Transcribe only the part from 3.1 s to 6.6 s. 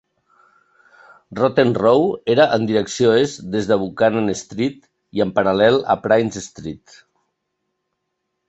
est des de Buchanan Street i en paral·lel a Prince's